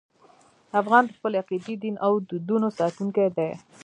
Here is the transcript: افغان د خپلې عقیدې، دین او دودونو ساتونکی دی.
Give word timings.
افغان 0.81 1.03
د 1.07 1.11
خپلې 1.17 1.37
عقیدې، 1.43 1.75
دین 1.81 1.95
او 2.05 2.13
دودونو 2.27 2.67
ساتونکی 2.79 3.27
دی. 3.37 3.49